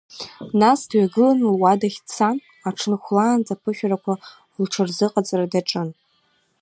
Нас 0.59 0.79
дҩагылан, 0.89 1.39
луадахь 1.49 1.99
дцан, 2.05 2.37
аҽны 2.67 2.95
хәлаанӡа 3.03 3.53
аԥышәарақәа 3.55 4.13
лҽырзыҟаҵара 4.63 5.51
даҿын. 5.51 5.89